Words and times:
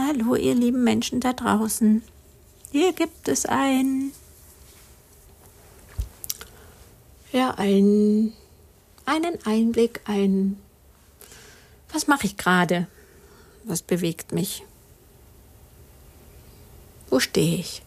Hallo, 0.00 0.36
ihr 0.36 0.54
lieben 0.54 0.84
Menschen 0.84 1.18
da 1.18 1.32
draußen. 1.32 2.04
Hier 2.70 2.92
gibt 2.92 3.26
es 3.26 3.46
ein, 3.46 4.12
ja, 7.32 7.54
ein, 7.56 8.32
einen 9.06 9.44
Einblick, 9.44 10.00
ein, 10.04 10.56
was 11.92 12.06
mache 12.06 12.26
ich 12.26 12.36
gerade? 12.36 12.86
Was 13.64 13.82
bewegt 13.82 14.30
mich? 14.30 14.62
Wo 17.10 17.18
stehe 17.18 17.58
ich? 17.58 17.82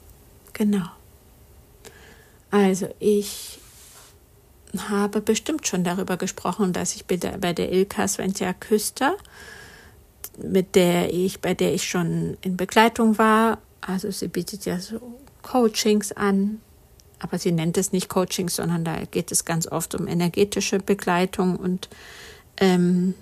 Genau. 0.51 0.87
Also 2.49 2.93
ich 2.99 3.59
habe 4.89 5.21
bestimmt 5.21 5.65
schon 5.65 5.85
darüber 5.85 6.17
gesprochen, 6.17 6.73
dass 6.73 6.93
ich 6.93 7.05
bei 7.05 7.15
der 7.15 7.71
Ilka 7.71 8.05
Svenja 8.05 8.51
Küster, 8.51 9.15
mit 10.37 10.75
der 10.75 11.13
ich, 11.13 11.41
bei 11.41 11.53
der 11.53 11.73
ich 11.73 11.87
schon 11.87 12.37
in 12.41 12.57
Begleitung 12.57 13.17
war, 13.17 13.59
also 13.81 14.11
sie 14.11 14.27
bietet 14.27 14.65
ja 14.65 14.79
so 14.79 14.99
Coachings 15.41 16.11
an, 16.11 16.61
aber 17.19 17.37
sie 17.37 17.51
nennt 17.51 17.77
es 17.77 17.91
nicht 17.91 18.09
Coachings, 18.09 18.55
sondern 18.55 18.83
da 18.83 19.03
geht 19.05 19.31
es 19.31 19.45
ganz 19.45 19.67
oft 19.67 19.95
um 19.95 20.07
energetische 20.07 20.79
Begleitung 20.79 21.55
und 21.55 21.89
ähm, 22.57 23.13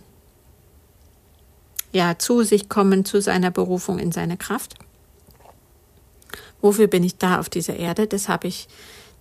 ja, 1.92 2.18
zu 2.18 2.44
sich 2.44 2.70
kommen, 2.70 3.06
zu 3.06 3.22
seiner 3.22 3.52
Berufung 3.52 4.00
in 4.00 4.12
seine 4.12 4.38
Kraft. 4.38 4.76
Wofür 6.62 6.88
bin 6.88 7.04
ich 7.04 7.18
da 7.18 7.40
auf 7.40 7.50
dieser 7.50 7.78
Erde? 7.78 8.06
Das 8.06 8.30
habe 8.30 8.48
ich, 8.48 8.68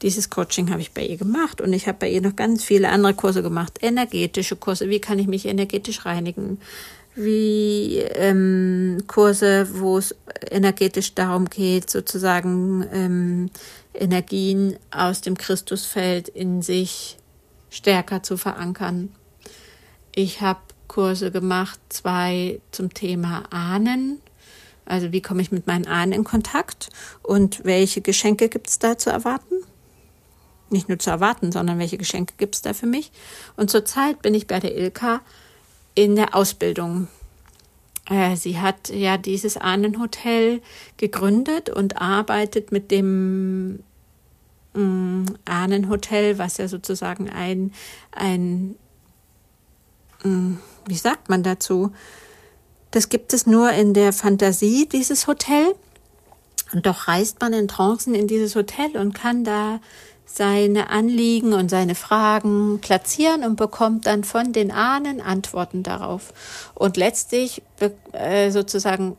dieses 0.02 0.28
Coaching 0.28 0.70
habe 0.70 0.80
ich 0.80 0.92
bei 0.92 1.04
ihr 1.04 1.16
gemacht 1.16 1.60
und 1.60 1.72
ich 1.72 1.86
habe 1.86 1.98
bei 1.98 2.10
ihr 2.10 2.20
noch 2.20 2.36
ganz 2.36 2.64
viele 2.64 2.88
andere 2.90 3.14
Kurse 3.14 3.42
gemacht, 3.42 3.78
energetische 3.80 4.56
Kurse. 4.56 4.88
Wie 4.90 5.00
kann 5.00 5.18
ich 5.18 5.28
mich 5.28 5.46
energetisch 5.46 6.04
reinigen? 6.04 6.60
Wie 7.20 7.98
ähm, 7.98 9.02
Kurse, 9.08 9.68
wo 9.80 9.98
es 9.98 10.14
energetisch 10.50 11.14
darum 11.14 11.46
geht, 11.46 11.90
sozusagen 11.90 12.86
ähm, 12.92 13.50
Energien 13.92 14.76
aus 14.92 15.20
dem 15.20 15.36
Christusfeld 15.36 16.28
in 16.28 16.62
sich 16.62 17.18
stärker 17.70 18.22
zu 18.22 18.36
verankern. 18.36 19.12
Ich 20.14 20.40
habe 20.40 20.60
Kurse 20.86 21.32
gemacht, 21.32 21.80
zwei 21.88 22.60
zum 22.70 22.94
Thema 22.94 23.44
Ahnen, 23.50 24.20
also 24.84 25.12
wie 25.12 25.20
komme 25.20 25.42
ich 25.42 25.52
mit 25.52 25.66
meinen 25.66 25.86
Ahnen 25.86 26.12
in 26.12 26.24
Kontakt 26.24 26.88
und 27.22 27.64
welche 27.64 28.00
Geschenke 28.00 28.48
gibt 28.48 28.68
es 28.68 28.78
da 28.78 28.96
zu 28.96 29.10
erwarten? 29.10 29.56
Nicht 30.70 30.88
nur 30.88 30.98
zu 30.98 31.10
erwarten, 31.10 31.52
sondern 31.52 31.78
welche 31.78 31.98
Geschenke 31.98 32.34
gibt 32.38 32.54
es 32.54 32.62
da 32.62 32.72
für 32.72 32.86
mich? 32.86 33.10
Und 33.56 33.70
zurzeit 33.70 34.22
bin 34.22 34.34
ich 34.34 34.46
bei 34.46 34.60
der 34.60 34.76
Ilka 34.76 35.20
in 35.94 36.16
der 36.16 36.34
Ausbildung. 36.34 37.08
Äh, 38.08 38.36
sie 38.36 38.58
hat 38.58 38.88
ja 38.88 39.18
dieses 39.18 39.56
Ahnenhotel 39.56 40.62
gegründet 40.96 41.70
und 41.70 42.00
arbeitet 42.00 42.72
mit 42.72 42.90
dem 42.90 43.80
mm, 44.74 45.26
Ahnenhotel, 45.44 46.38
was 46.38 46.56
ja 46.56 46.68
sozusagen 46.68 47.28
ein, 47.28 47.72
ein, 48.12 48.76
mm, 50.22 50.54
wie 50.86 50.96
sagt 50.96 51.28
man 51.28 51.42
dazu, 51.42 51.92
das 52.90 53.10
gibt 53.10 53.34
es 53.34 53.46
nur 53.46 53.70
in 53.72 53.92
der 53.92 54.12
Fantasie, 54.12 54.88
dieses 54.88 55.26
Hotel. 55.26 55.74
Und 56.72 56.86
doch 56.86 57.08
reist 57.08 57.40
man 57.40 57.52
in 57.52 57.68
Trancen 57.68 58.14
in 58.14 58.26
dieses 58.26 58.54
Hotel 58.54 58.96
und 58.96 59.14
kann 59.14 59.44
da 59.44 59.80
seine 60.28 60.90
Anliegen 60.90 61.54
und 61.54 61.70
seine 61.70 61.94
Fragen 61.94 62.80
platzieren 62.80 63.44
und 63.44 63.56
bekommt 63.56 64.06
dann 64.06 64.24
von 64.24 64.52
den 64.52 64.70
Ahnen 64.70 65.20
Antworten 65.20 65.82
darauf. 65.82 66.32
Und 66.74 66.96
letztlich 66.96 67.62
äh, 68.12 68.50
sozusagen 68.50 69.16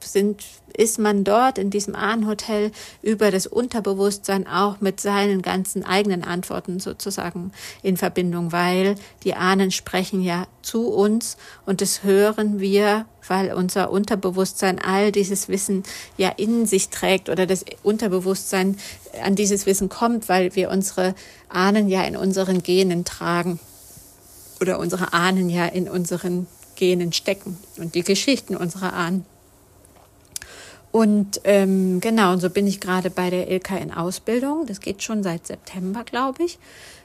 sind, 0.00 0.44
ist 0.76 0.98
man 0.98 1.24
dort 1.24 1.58
in 1.58 1.70
diesem 1.70 1.94
Ahnenhotel 1.94 2.72
über 3.02 3.30
das 3.30 3.46
Unterbewusstsein 3.46 4.46
auch 4.46 4.80
mit 4.80 5.00
seinen 5.00 5.42
ganzen 5.42 5.84
eigenen 5.84 6.24
Antworten 6.24 6.80
sozusagen 6.80 7.52
in 7.82 7.96
Verbindung, 7.96 8.52
weil 8.52 8.96
die 9.22 9.34
Ahnen 9.34 9.70
sprechen 9.70 10.22
ja 10.22 10.46
zu 10.62 10.88
uns 10.88 11.36
und 11.64 11.80
das 11.80 12.02
hören 12.02 12.60
wir, 12.60 13.06
weil 13.28 13.52
unser 13.52 13.90
Unterbewusstsein 13.90 14.78
all 14.78 15.12
dieses 15.12 15.48
Wissen 15.48 15.84
ja 16.16 16.28
in 16.28 16.66
sich 16.66 16.88
trägt 16.88 17.28
oder 17.28 17.46
das 17.46 17.64
Unterbewusstsein 17.82 18.76
an 19.22 19.36
dieses 19.36 19.66
Wissen 19.66 19.88
kommt, 19.88 20.28
weil 20.28 20.54
wir 20.56 20.70
unsere 20.70 21.14
Ahnen 21.48 21.88
ja 21.88 22.02
in 22.02 22.16
unseren 22.16 22.62
Genen 22.62 23.04
tragen 23.04 23.60
oder 24.60 24.78
unsere 24.78 25.12
Ahnen 25.12 25.48
ja 25.48 25.66
in 25.66 25.88
unseren 25.88 26.46
Genen 26.74 27.12
stecken 27.12 27.56
und 27.76 27.94
die 27.94 28.02
Geschichten 28.02 28.56
unserer 28.56 28.92
Ahnen. 28.92 29.24
Und 30.94 31.40
ähm, 31.42 31.98
genau, 31.98 32.34
und 32.34 32.38
so 32.38 32.48
bin 32.48 32.68
ich 32.68 32.78
gerade 32.78 33.10
bei 33.10 33.28
der 33.28 33.50
Ilka 33.50 33.76
in 33.76 33.92
Ausbildung. 33.92 34.64
Das 34.66 34.78
geht 34.78 35.02
schon 35.02 35.24
seit 35.24 35.44
September, 35.44 36.04
glaube 36.04 36.44
ich. 36.44 36.56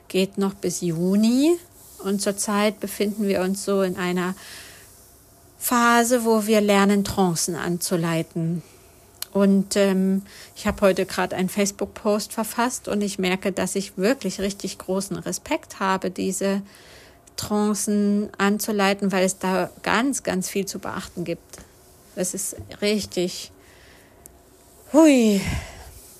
Geht 0.09 0.37
noch 0.37 0.53
bis 0.53 0.81
Juni. 0.81 1.57
Und 2.03 2.21
zurzeit 2.21 2.79
befinden 2.79 3.27
wir 3.27 3.41
uns 3.41 3.65
so 3.65 3.81
in 3.81 3.97
einer 3.97 4.35
Phase, 5.57 6.23
wo 6.23 6.45
wir 6.45 6.61
lernen, 6.61 7.03
Trancen 7.03 7.55
anzuleiten. 7.55 8.61
Und 9.33 9.75
ähm, 9.75 10.21
ich 10.55 10.67
habe 10.67 10.81
heute 10.81 11.07
gerade 11.07 11.35
einen 11.35 11.49
Facebook-Post 11.49 12.31
verfasst 12.31 12.87
und 12.87 13.01
ich 13.01 13.17
merke, 13.17 13.51
dass 13.51 13.73
ich 13.73 13.97
wirklich 13.97 14.39
richtig 14.39 14.77
großen 14.77 15.17
Respekt 15.17 15.79
habe, 15.79 16.11
diese 16.11 16.61
Trancen 17.37 18.29
anzuleiten, 18.37 19.11
weil 19.11 19.25
es 19.25 19.39
da 19.39 19.71
ganz, 19.81 20.21
ganz 20.21 20.47
viel 20.47 20.67
zu 20.67 20.77
beachten 20.77 21.23
gibt. 21.23 21.57
Das 22.15 22.35
ist 22.35 22.55
richtig 22.83 23.51
Hui. 24.91 25.39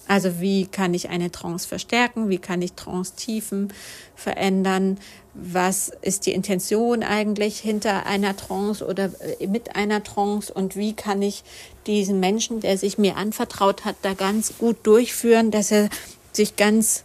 Also 0.08 0.40
wie 0.42 0.68
kann 0.68 0.94
ich 0.94 1.10
eine 1.10 1.32
Trance 1.32 1.68
verstärken? 1.68 2.30
Wie 2.30 2.38
kann 2.38 2.62
ich 2.62 2.74
Trance-Tiefen 2.74 3.74
verändern? 4.16 5.00
Was 5.34 5.92
ist 6.02 6.28
die 6.28 6.34
Intention 6.34 7.02
eigentlich 7.02 7.60
hinter 7.60 8.06
einer 8.06 8.38
Trance 8.38 8.86
oder 8.86 9.12
äh, 9.40 9.48
mit 9.48 9.76
einer 9.76 10.04
Trance? 10.04 10.54
Und 10.54 10.76
wie 10.76 10.94
kann 10.94 11.24
ich 11.24 11.44
diesen 11.88 12.20
Menschen, 12.20 12.60
der 12.60 12.78
sich 12.78 13.00
mir 13.00 13.18
anvertraut 13.18 13.86
hat, 13.86 13.96
da 14.04 14.14
ganz 14.14 14.58
gut 14.60 14.78
durchführen, 14.84 15.50
dass 15.50 15.72
er 15.72 15.90
sich 16.32 16.56
ganz 16.56 17.04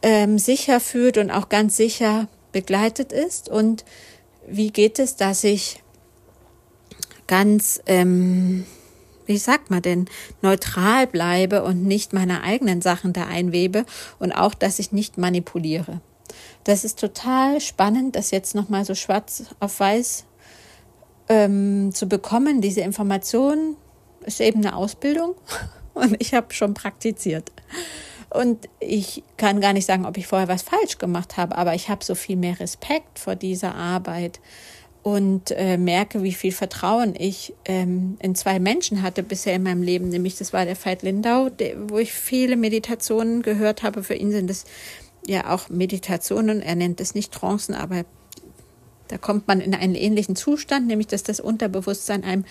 ähm, 0.00 0.38
sicher 0.38 0.80
fühlt 0.80 1.18
und 1.18 1.30
auch 1.30 1.50
ganz 1.50 1.76
sicher 1.76 2.26
begleitet 2.52 3.12
ist? 3.12 3.50
Und 3.50 3.84
wie 4.46 4.70
geht 4.70 4.98
es, 4.98 5.16
dass 5.16 5.44
ich 5.44 5.82
ganz 7.26 7.82
ähm, 7.84 8.64
wie 9.26 9.38
sagt 9.38 9.70
man 9.70 9.82
denn, 9.82 10.06
neutral 10.40 11.06
bleibe 11.06 11.62
und 11.62 11.84
nicht 11.84 12.12
meine 12.12 12.42
eigenen 12.42 12.80
Sachen 12.80 13.12
da 13.12 13.26
einwebe 13.26 13.84
und 14.18 14.32
auch, 14.32 14.54
dass 14.54 14.78
ich 14.78 14.92
nicht 14.92 15.18
manipuliere. 15.18 16.00
Das 16.64 16.84
ist 16.84 16.98
total 16.98 17.60
spannend, 17.60 18.16
das 18.16 18.30
jetzt 18.30 18.54
nochmal 18.54 18.84
so 18.84 18.94
schwarz 18.94 19.44
auf 19.60 19.80
weiß 19.80 20.24
ähm, 21.28 21.92
zu 21.92 22.06
bekommen. 22.08 22.60
Diese 22.60 22.80
Information 22.80 23.76
ist 24.24 24.40
eben 24.40 24.64
eine 24.64 24.76
Ausbildung 24.76 25.34
und 25.94 26.16
ich 26.20 26.34
habe 26.34 26.52
schon 26.54 26.74
praktiziert. 26.74 27.50
Und 28.30 28.68
ich 28.80 29.22
kann 29.36 29.60
gar 29.60 29.74
nicht 29.74 29.84
sagen, 29.84 30.06
ob 30.06 30.16
ich 30.16 30.26
vorher 30.26 30.48
was 30.48 30.62
falsch 30.62 30.98
gemacht 30.98 31.36
habe, 31.36 31.56
aber 31.56 31.74
ich 31.74 31.90
habe 31.90 32.02
so 32.02 32.14
viel 32.14 32.36
mehr 32.36 32.58
Respekt 32.60 33.18
vor 33.18 33.36
dieser 33.36 33.74
Arbeit 33.74 34.40
und 35.02 35.50
äh, 35.50 35.76
merke, 35.78 36.22
wie 36.22 36.32
viel 36.32 36.52
Vertrauen 36.52 37.14
ich 37.18 37.54
ähm, 37.64 38.16
in 38.20 38.34
zwei 38.34 38.60
Menschen 38.60 39.02
hatte 39.02 39.22
bisher 39.22 39.54
in 39.56 39.64
meinem 39.64 39.82
Leben. 39.82 40.08
Nämlich, 40.08 40.36
das 40.36 40.52
war 40.52 40.64
der 40.64 40.76
Veit 40.76 41.02
Lindau, 41.02 41.48
der, 41.48 41.90
wo 41.90 41.98
ich 41.98 42.12
viele 42.12 42.56
Meditationen 42.56 43.42
gehört 43.42 43.82
habe. 43.82 44.04
Für 44.04 44.14
ihn 44.14 44.30
sind 44.30 44.48
das 44.48 44.64
ja 45.26 45.52
auch 45.52 45.68
Meditationen. 45.68 46.62
Er 46.62 46.76
nennt 46.76 47.00
es 47.00 47.14
nicht 47.14 47.32
Trancen, 47.32 47.74
aber 47.74 48.04
da 49.08 49.18
kommt 49.18 49.48
man 49.48 49.60
in 49.60 49.74
einen 49.74 49.96
ähnlichen 49.96 50.36
Zustand, 50.36 50.86
nämlich 50.86 51.08
dass 51.08 51.24
das 51.24 51.40
Unterbewusstsein 51.40 52.22
einem 52.22 52.44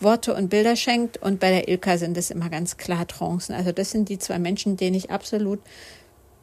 Worte 0.00 0.34
und 0.34 0.48
Bilder 0.48 0.76
schenkt. 0.76 1.20
Und 1.20 1.40
bei 1.40 1.50
der 1.50 1.68
Ilka 1.68 1.98
sind 1.98 2.16
es 2.16 2.30
immer 2.30 2.50
ganz 2.50 2.76
klar 2.76 3.06
Trancen. 3.06 3.54
Also 3.54 3.72
das 3.72 3.90
sind 3.90 4.08
die 4.08 4.18
zwei 4.18 4.38
Menschen, 4.38 4.76
denen 4.76 4.96
ich 4.96 5.10
absolut 5.10 5.58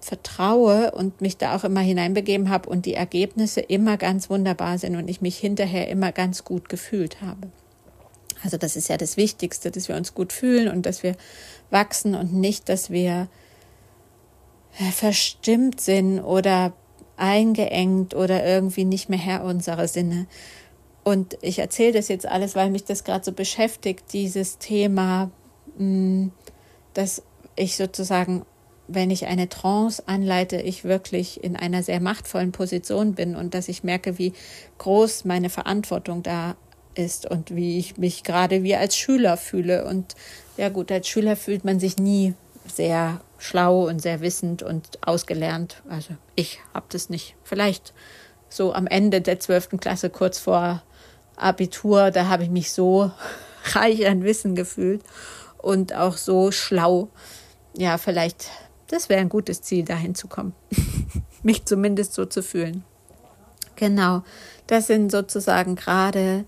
vertraue 0.04 0.92
und 0.92 1.22
mich 1.22 1.38
da 1.38 1.56
auch 1.56 1.64
immer 1.64 1.82
hineinbegeben 1.82 2.50
habe 2.50 2.70
und 2.70 2.86
die 2.86 2.94
Ergebnisse 2.94 3.62
immer 3.62 3.98
ganz 3.98 4.30
wunderbar 4.30 4.78
sind 4.78 4.96
und 4.96 5.10
ich 5.10 5.22
mich 5.22 5.38
hinterher 5.38 5.88
immer 5.88 6.12
ganz 6.12 6.44
gut 6.44 6.70
gefühlt 6.70 7.22
habe. 7.22 7.50
Also 8.44 8.58
das 8.58 8.76
ist 8.76 8.90
ja 8.90 8.98
das 8.98 9.18
Wichtigste, 9.18 9.72
dass 9.72 9.88
wir 9.88 9.96
uns 9.96 10.14
gut 10.14 10.34
fühlen 10.34 10.68
und 10.68 10.86
dass 10.86 11.04
wir 11.04 11.16
wachsen 11.70 12.14
und 12.16 12.34
nicht, 12.34 12.68
dass 12.70 12.90
wir 12.90 13.28
äh, 14.80 14.92
verstimmt 14.92 15.80
sind 15.80 16.20
oder 16.20 16.74
eingeengt 17.16 18.16
oder 18.16 18.46
irgendwie 18.46 18.86
nicht 18.86 19.10
mehr 19.10 19.20
Herr 19.20 19.44
unserer 19.44 19.88
Sinne. 19.88 20.28
Und 21.04 21.38
ich 21.42 21.60
erzähle 21.60 21.94
das 21.94 22.08
jetzt 22.08 22.26
alles, 22.26 22.56
weil 22.56 22.70
mich 22.70 22.86
das 22.86 23.04
gerade 23.04 23.24
so 23.24 23.32
beschäftigt, 23.32 24.12
dieses 24.14 24.58
Thema, 24.58 25.32
mm, 25.78 26.28
dass 26.94 27.22
ich 27.56 27.76
sozusagen 27.76 28.46
wenn 28.96 29.12
ich 29.12 29.26
eine 29.26 29.50
Trance 29.50 30.04
anleite, 30.06 30.58
ich 30.58 30.84
wirklich 30.84 31.44
in 31.44 31.56
einer 31.56 31.84
sehr 31.84 32.00
machtvollen 32.00 32.52
Position 32.52 33.14
bin 33.14 33.36
und 33.36 33.54
dass 33.54 33.68
ich 33.68 33.84
merke, 33.84 34.18
wie 34.18 34.34
groß 34.78 35.26
meine 35.26 35.50
Verantwortung 35.50 36.24
da 36.24 36.56
ist 36.96 37.30
und 37.30 37.56
wie 37.56 37.80
ich 37.80 37.98
mich 37.98 38.24
gerade 38.24 38.64
wie 38.64 38.76
als 38.76 38.96
Schüler 38.96 39.38
fühle. 39.38 39.86
Und 39.86 40.16
ja 40.58 40.70
gut, 40.70 40.92
als 40.92 41.08
Schüler 41.08 41.36
fühlt 41.36 41.66
man 41.66 41.80
sich 41.80 41.98
nie 41.98 42.34
sehr 42.68 43.22
schlau 43.38 43.88
und 43.88 44.02
sehr 44.02 44.22
wissend 44.22 44.64
und 44.64 45.06
ausgelernt. 45.06 45.82
Also 45.90 46.16
ich 46.36 46.60
habe 46.74 46.86
das 46.90 47.10
nicht. 47.10 47.36
Vielleicht 47.44 47.94
so 48.50 48.74
am 48.74 48.88
Ende 48.88 49.22
der 49.22 49.40
12. 49.40 49.80
Klasse, 49.80 50.10
kurz 50.10 50.40
vor 50.40 50.84
Abitur, 51.36 52.12
da 52.12 52.28
habe 52.28 52.44
ich 52.44 52.50
mich 52.50 52.72
so 52.72 53.12
reich 53.74 54.08
an 54.08 54.24
Wissen 54.24 54.56
gefühlt 54.56 55.02
und 55.58 55.94
auch 55.94 56.18
so 56.18 56.52
schlau. 56.52 57.10
Ja, 57.76 57.98
vielleicht, 57.98 58.50
das 58.94 59.10
wäre 59.10 59.22
ein 59.22 59.30
gutes 59.30 59.62
Ziel, 59.62 59.84
dahin 59.84 60.16
zu 60.16 60.28
kommen. 60.28 60.54
mich 61.44 61.66
zumindest 61.66 62.14
so 62.14 62.26
zu 62.26 62.44
fühlen. 62.44 62.84
Genau, 63.76 64.24
das 64.68 64.88
sind 64.88 65.12
sozusagen 65.12 65.76
gerade 65.76 66.46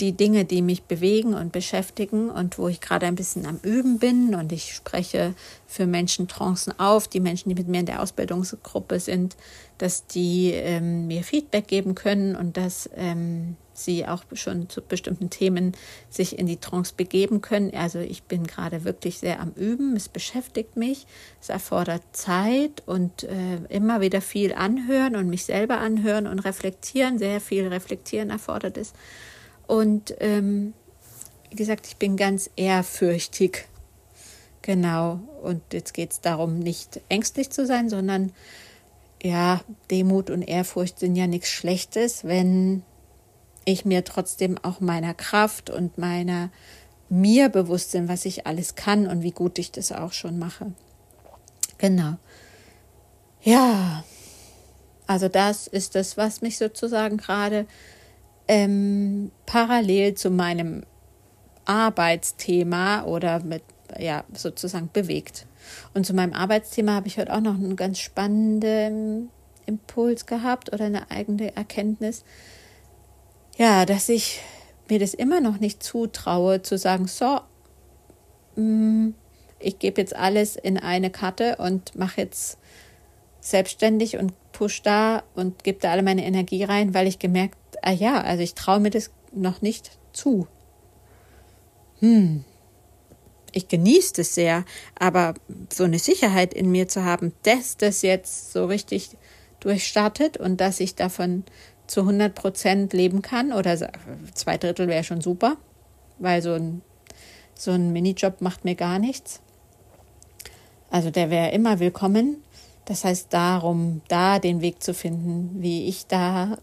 die 0.00 0.12
Dinge, 0.12 0.44
die 0.44 0.60
mich 0.60 0.82
bewegen 0.82 1.34
und 1.34 1.52
beschäftigen 1.52 2.28
und 2.28 2.58
wo 2.58 2.68
ich 2.68 2.80
gerade 2.80 3.06
ein 3.06 3.14
bisschen 3.14 3.46
am 3.46 3.60
Üben 3.62 3.98
bin 3.98 4.34
und 4.34 4.52
ich 4.52 4.74
spreche 4.74 5.34
für 5.66 5.86
Menschen 5.86 6.26
Trancen 6.26 6.78
auf, 6.78 7.06
die 7.06 7.20
Menschen, 7.20 7.48
die 7.48 7.54
mit 7.54 7.68
mir 7.68 7.80
in 7.80 7.86
der 7.86 8.02
Ausbildungsgruppe 8.02 8.98
sind, 8.98 9.36
dass 9.78 10.06
die 10.06 10.50
ähm, 10.50 11.06
mir 11.06 11.22
Feedback 11.22 11.68
geben 11.68 11.94
können 11.94 12.34
und 12.34 12.56
dass 12.56 12.90
ähm, 12.96 13.56
sie 13.74 14.06
auch 14.06 14.24
schon 14.32 14.68
zu 14.68 14.80
bestimmten 14.82 15.30
Themen 15.30 15.72
sich 16.10 16.38
in 16.38 16.46
die 16.46 16.56
Trance 16.56 16.94
begeben 16.96 17.40
können. 17.40 17.72
Also 17.74 17.98
ich 17.98 18.22
bin 18.22 18.46
gerade 18.46 18.84
wirklich 18.84 19.18
sehr 19.18 19.40
am 19.40 19.52
Üben, 19.52 19.96
es 19.96 20.08
beschäftigt 20.08 20.76
mich, 20.76 21.06
es 21.40 21.48
erfordert 21.48 22.02
Zeit 22.12 22.82
und 22.86 23.24
äh, 23.24 23.56
immer 23.68 24.00
wieder 24.00 24.20
viel 24.20 24.54
anhören 24.54 25.16
und 25.16 25.28
mich 25.28 25.44
selber 25.44 25.78
anhören 25.78 26.26
und 26.26 26.38
reflektieren, 26.40 27.18
sehr 27.18 27.40
viel 27.40 27.66
reflektieren 27.68 28.30
erfordert 28.30 28.76
es. 28.76 28.92
Und 29.66 30.14
ähm, 30.20 30.74
wie 31.50 31.56
gesagt, 31.56 31.86
ich 31.86 31.96
bin 31.96 32.16
ganz 32.16 32.50
ehrfürchtig. 32.56 33.66
Genau. 34.62 35.20
Und 35.42 35.60
jetzt 35.72 35.92
geht 35.92 36.12
es 36.12 36.20
darum, 36.20 36.58
nicht 36.58 37.00
ängstlich 37.08 37.50
zu 37.50 37.66
sein, 37.66 37.88
sondern 37.90 38.32
ja, 39.22 39.62
Demut 39.90 40.30
und 40.30 40.42
Ehrfurcht 40.42 40.98
sind 40.98 41.16
ja 41.16 41.26
nichts 41.26 41.48
Schlechtes, 41.48 42.24
wenn 42.24 42.82
ich 43.64 43.84
mir 43.84 44.04
trotzdem 44.04 44.58
auch 44.62 44.80
meiner 44.80 45.14
Kraft 45.14 45.70
und 45.70 45.98
meiner 45.98 46.50
mir 47.08 47.48
bewusst 47.48 47.92
bin, 47.92 48.08
was 48.08 48.24
ich 48.24 48.46
alles 48.46 48.74
kann 48.74 49.06
und 49.06 49.22
wie 49.22 49.30
gut 49.30 49.58
ich 49.58 49.70
das 49.72 49.92
auch 49.92 50.12
schon 50.12 50.38
mache. 50.38 50.72
Genau. 51.78 52.16
Ja, 53.42 54.04
also 55.06 55.28
das 55.28 55.66
ist 55.66 55.94
das, 55.94 56.16
was 56.16 56.40
mich 56.40 56.56
sozusagen 56.56 57.18
gerade 57.18 57.66
ähm, 58.48 59.30
parallel 59.46 60.14
zu 60.14 60.30
meinem 60.30 60.84
Arbeitsthema 61.66 63.04
oder 63.04 63.42
mit, 63.42 63.62
ja, 63.98 64.24
sozusagen 64.32 64.90
bewegt. 64.92 65.46
Und 65.94 66.06
zu 66.06 66.14
meinem 66.14 66.32
Arbeitsthema 66.32 66.92
habe 66.92 67.08
ich 67.08 67.18
heute 67.18 67.32
auch 67.34 67.40
noch 67.40 67.54
einen 67.54 67.76
ganz 67.76 67.98
spannenden 67.98 69.30
Impuls 69.66 70.26
gehabt 70.26 70.72
oder 70.72 70.86
eine 70.86 71.10
eigene 71.10 71.56
Erkenntnis. 71.56 72.24
Ja, 73.56 73.86
dass 73.86 74.08
ich 74.08 74.40
mir 74.88 74.98
das 74.98 75.14
immer 75.14 75.40
noch 75.40 75.60
nicht 75.60 75.82
zutraue, 75.82 76.62
zu 76.62 76.76
sagen, 76.76 77.06
so, 77.06 77.40
mm, 78.56 79.10
ich 79.58 79.78
gebe 79.78 80.00
jetzt 80.00 80.14
alles 80.14 80.56
in 80.56 80.78
eine 80.78 81.10
Karte 81.10 81.56
und 81.56 81.94
mache 81.96 82.20
jetzt 82.20 82.58
selbstständig 83.40 84.18
und 84.18 84.32
push 84.52 84.82
da 84.82 85.22
und 85.34 85.64
gebe 85.64 85.78
da 85.80 85.92
alle 85.92 86.02
meine 86.02 86.24
Energie 86.24 86.64
rein, 86.64 86.94
weil 86.94 87.06
ich 87.06 87.18
gemerkt 87.18 87.58
ah 87.84 87.92
ja, 87.92 88.20
also 88.20 88.42
ich 88.42 88.54
traue 88.54 88.80
mir 88.80 88.90
das 88.90 89.10
noch 89.32 89.62
nicht 89.62 89.98
zu. 90.12 90.46
Hm, 92.00 92.44
ich 93.52 93.68
genieße 93.68 94.14
das 94.14 94.34
sehr, 94.34 94.64
aber 94.98 95.34
so 95.72 95.84
eine 95.84 95.98
Sicherheit 95.98 96.54
in 96.54 96.70
mir 96.70 96.88
zu 96.88 97.04
haben, 97.04 97.32
dass 97.42 97.76
das 97.76 98.02
jetzt 98.02 98.52
so 98.52 98.66
richtig 98.66 99.10
durchstartet 99.60 100.36
und 100.36 100.60
dass 100.60 100.80
ich 100.80 100.94
davon 100.94 101.44
zu 101.86 102.00
100 102.00 102.34
Prozent 102.34 102.92
leben 102.92 103.22
kann 103.22 103.52
oder 103.52 103.76
zwei 104.34 104.56
Drittel 104.56 104.88
wäre 104.88 105.04
schon 105.04 105.20
super, 105.20 105.56
weil 106.18 106.42
so 106.42 106.54
ein, 106.54 106.82
so 107.54 107.72
ein 107.72 107.92
Minijob 107.92 108.40
macht 108.40 108.64
mir 108.64 108.74
gar 108.74 108.98
nichts. 108.98 109.40
Also 110.90 111.10
der 111.10 111.30
wäre 111.30 111.50
immer 111.50 111.80
willkommen. 111.80 112.42
Das 112.84 113.04
heißt 113.04 113.32
darum, 113.32 114.02
da 114.08 114.38
den 114.38 114.60
Weg 114.60 114.82
zu 114.82 114.94
finden, 114.94 115.62
wie 115.62 115.88
ich 115.88 116.06
da 116.06 116.58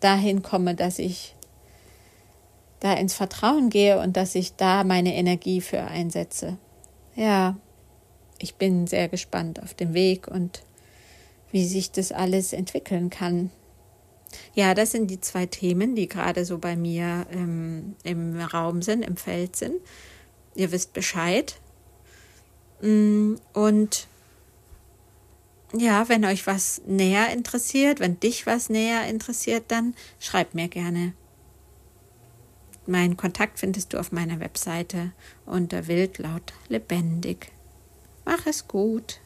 dahin 0.00 0.42
komme, 0.42 0.74
dass 0.74 0.98
ich 0.98 1.34
da 2.80 2.94
ins 2.94 3.14
Vertrauen 3.14 3.70
gehe 3.70 4.00
und 4.00 4.16
dass 4.16 4.34
ich 4.34 4.56
da 4.56 4.82
meine 4.82 5.14
Energie 5.14 5.60
für 5.60 5.84
einsetze. 5.84 6.58
Ja, 7.14 7.56
ich 8.38 8.56
bin 8.56 8.88
sehr 8.88 9.08
gespannt 9.08 9.62
auf 9.62 9.72
den 9.72 9.94
Weg 9.94 10.26
und 10.26 10.64
wie 11.52 11.64
sich 11.64 11.92
das 11.92 12.10
alles 12.10 12.52
entwickeln 12.52 13.08
kann. 13.08 13.50
Ja, 14.54 14.74
das 14.74 14.92
sind 14.92 15.10
die 15.10 15.20
zwei 15.20 15.46
Themen, 15.46 15.94
die 15.94 16.08
gerade 16.08 16.44
so 16.44 16.58
bei 16.58 16.76
mir 16.76 17.26
ähm, 17.30 17.96
im 18.04 18.40
Raum 18.40 18.82
sind, 18.82 19.04
im 19.04 19.16
Feld 19.16 19.56
sind. 19.56 19.76
Ihr 20.54 20.72
wisst 20.72 20.92
Bescheid. 20.92 21.58
Mm, 22.80 23.34
und 23.52 24.08
ja, 25.74 26.08
wenn 26.08 26.24
euch 26.24 26.46
was 26.46 26.82
näher 26.86 27.32
interessiert, 27.32 28.00
wenn 28.00 28.20
dich 28.20 28.46
was 28.46 28.68
näher 28.68 29.06
interessiert, 29.08 29.64
dann 29.68 29.94
schreib 30.18 30.54
mir 30.54 30.68
gerne. 30.68 31.14
Meinen 32.86 33.16
Kontakt 33.16 33.58
findest 33.58 33.92
du 33.92 33.98
auf 33.98 34.12
meiner 34.12 34.40
Webseite 34.40 35.12
unter 35.46 35.86
Wildlaut 35.86 36.52
lebendig. 36.68 37.52
Mach 38.24 38.46
es 38.46 38.68
gut. 38.68 39.21